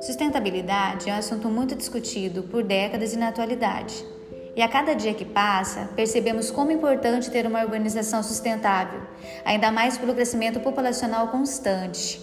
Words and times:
Sustentabilidade 0.00 1.08
é 1.08 1.14
um 1.14 1.16
assunto 1.16 1.48
muito 1.48 1.74
discutido 1.74 2.42
por 2.42 2.62
décadas 2.62 3.12
e 3.12 3.16
na 3.16 3.28
atualidade. 3.28 4.04
E 4.56 4.62
a 4.62 4.68
cada 4.68 4.94
dia 4.94 5.14
que 5.14 5.24
passa, 5.24 5.88
percebemos 5.94 6.50
como 6.50 6.70
é 6.70 6.74
importante 6.74 7.30
ter 7.30 7.46
uma 7.46 7.62
urbanização 7.62 8.22
sustentável, 8.22 9.00
ainda 9.44 9.70
mais 9.70 9.96
pelo 9.96 10.14
crescimento 10.14 10.60
populacional 10.60 11.28
constante. 11.28 12.20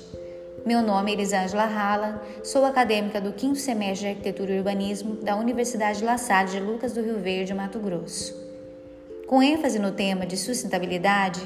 Meu 0.65 0.81
nome 0.81 1.11
é 1.11 1.13
Elisângela 1.13 1.65
Rala, 1.65 2.21
sou 2.43 2.65
acadêmica 2.65 3.21
do 3.21 3.33
5 3.39 3.55
semestre 3.55 4.07
de 4.07 4.07
Arquitetura 4.07 4.51
e 4.53 4.57
Urbanismo 4.57 5.15
da 5.15 5.35
Universidade 5.35 6.03
La 6.03 6.17
Salle 6.17 6.49
de 6.49 6.59
Lucas 6.59 6.93
do 6.93 7.01
Rio 7.01 7.19
Verde, 7.19 7.53
Mato 7.53 7.79
Grosso. 7.79 8.35
Com 9.25 9.41
ênfase 9.41 9.79
no 9.79 9.91
tema 9.91 10.25
de 10.25 10.35
sustentabilidade, 10.35 11.39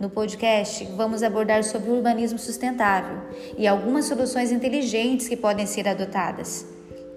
no 0.00 0.10
podcast, 0.10 0.84
vamos 0.96 1.22
abordar 1.22 1.62
sobre 1.64 1.90
o 1.90 1.94
urbanismo 1.94 2.38
sustentável 2.38 3.18
e 3.56 3.66
algumas 3.66 4.06
soluções 4.06 4.50
inteligentes 4.50 5.28
que 5.28 5.36
podem 5.36 5.66
ser 5.66 5.88
adotadas. 5.88 6.66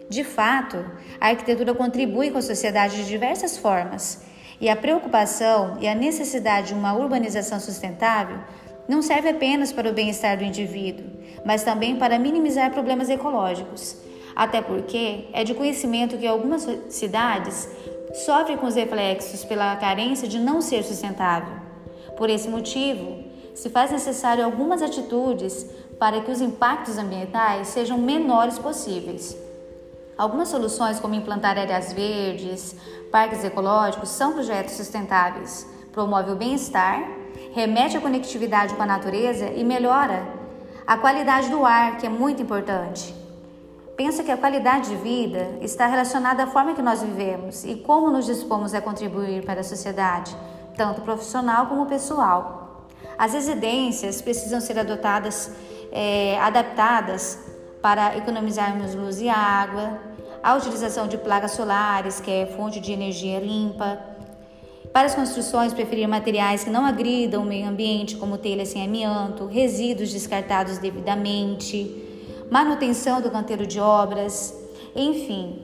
De 0.10 0.24
fato, 0.24 0.86
a 1.20 1.28
arquitetura 1.30 1.74
contribui 1.74 2.32
com 2.32 2.38
a 2.38 2.42
sociedade 2.42 2.98
de 2.98 3.08
diversas 3.08 3.58
formas, 3.58 4.22
e 4.60 4.70
a 4.70 4.76
preocupação 4.76 5.78
e 5.80 5.88
a 5.88 5.94
necessidade 5.94 6.70
de 6.70 6.74
uma 6.74 6.94
urbanização 6.94 7.60
sustentável 7.60 8.40
não 8.88 9.02
serve 9.02 9.30
apenas 9.30 9.72
para 9.72 9.90
o 9.90 9.94
bem-estar 9.94 10.38
do 10.38 10.44
indivíduo, 10.44 11.06
mas 11.46 11.64
também 11.64 11.98
para 11.98 12.18
minimizar 12.18 12.72
problemas 12.72 13.10
ecológicos. 13.10 13.98
Até 14.36 14.62
porque 14.62 15.26
é 15.34 15.44
de 15.44 15.54
conhecimento 15.54 16.18
que 16.18 16.26
algumas 16.26 16.68
cidades 16.90 17.70
sofrem 18.26 18.58
com 18.58 18.66
os 18.66 18.76
reflexos 18.76 19.44
pela 19.44 19.76
carência 19.76 20.28
de 20.28 20.40
não 20.40 20.62
ser 20.62 20.84
sustentável. 20.84 21.67
Por 22.18 22.30
esse 22.30 22.50
motivo, 22.50 23.24
se 23.54 23.70
faz 23.70 23.92
necessário 23.92 24.44
algumas 24.44 24.82
atitudes 24.82 25.66
para 26.00 26.22
que 26.22 26.32
os 26.32 26.42
impactos 26.42 26.98
ambientais 26.98 27.68
sejam 27.68 27.98
menores 27.98 28.60
possíveis. 28.60 29.38
Algumas 30.18 30.50
soluções, 30.50 31.00
como 31.00 31.14
implantar 31.14 31.58
áreas 31.58 31.94
verdes, 31.94 32.76
parques 33.12 33.44
ecológicos, 33.44 34.10
são 34.10 34.34
projetos 34.34 34.74
sustentáveis, 34.74 35.68
promove 35.92 36.32
o 36.32 36.36
bem-estar, 36.36 37.08
remete 37.54 37.96
a 37.96 38.02
conectividade 38.02 38.74
com 38.74 38.82
a 38.82 38.86
natureza 38.86 39.46
e 39.56 39.64
melhora 39.64 40.28
a 40.86 40.98
qualidade 40.98 41.50
do 41.50 41.66
ar, 41.66 41.98
que 41.98 42.08
é 42.08 42.10
muito 42.10 42.42
importante. 42.42 43.14
Pensa 43.96 44.24
que 44.24 44.32
a 44.32 44.38
qualidade 44.38 44.90
de 44.90 44.96
vida 44.96 45.58
está 45.62 45.86
relacionada 45.88 46.44
à 46.44 46.48
forma 46.48 46.74
que 46.74 46.82
nós 46.82 47.02
vivemos 47.02 47.64
e 47.64 47.76
como 47.76 48.10
nos 48.10 48.26
dispomos 48.26 48.74
a 48.74 48.82
contribuir 48.82 49.44
para 49.44 49.62
a 49.62 49.64
sociedade 49.64 50.36
tanto 50.78 51.02
profissional 51.02 51.66
como 51.66 51.88
pessoal. 51.88 52.88
As 53.18 53.34
residências 53.34 54.22
precisam 54.22 54.62
ser 54.62 54.78
adotadas, 54.78 55.52
é, 55.92 56.40
adaptadas 56.40 57.40
para 57.82 58.16
economizarmos 58.16 58.94
luz 58.94 59.20
e 59.20 59.28
água, 59.28 60.00
a 60.44 60.56
utilização 60.56 61.08
de 61.08 61.18
placas 61.18 61.52
solares, 61.52 62.20
que 62.20 62.30
é 62.30 62.46
fonte 62.46 62.80
de 62.80 62.92
energia 62.92 63.40
limpa. 63.40 64.00
Para 64.94 65.08
as 65.08 65.16
construções, 65.16 65.74
preferir 65.74 66.08
materiais 66.08 66.64
que 66.64 66.70
não 66.70 66.86
agridam 66.86 67.44
o 67.44 67.46
meio 67.46 67.68
ambiente, 67.68 68.16
como 68.16 68.38
telhas 68.38 68.70
sem 68.70 68.86
amianto, 68.86 69.46
resíduos 69.48 70.14
descartados 70.14 70.78
devidamente, 70.78 72.04
manutenção 72.50 73.20
do 73.20 73.30
canteiro 73.30 73.66
de 73.66 73.80
obras, 73.80 74.56
enfim, 74.96 75.64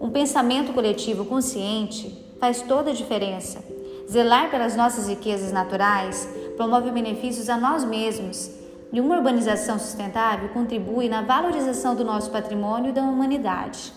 um 0.00 0.10
pensamento 0.10 0.72
coletivo 0.72 1.24
consciente 1.24 2.24
faz 2.38 2.60
toda 2.62 2.90
a 2.90 2.94
diferença 2.94 3.65
Zelar 4.10 4.50
pelas 4.50 4.76
nossas 4.76 5.08
riquezas 5.08 5.50
naturais 5.50 6.28
promove 6.56 6.90
benefícios 6.90 7.48
a 7.48 7.56
nós 7.56 7.84
mesmos 7.84 8.50
e 8.92 9.00
uma 9.00 9.16
urbanização 9.16 9.78
sustentável 9.78 10.48
contribui 10.50 11.08
na 11.08 11.22
valorização 11.22 11.94
do 11.94 12.04
nosso 12.04 12.30
patrimônio 12.30 12.90
e 12.90 12.92
da 12.92 13.02
humanidade. 13.02 13.92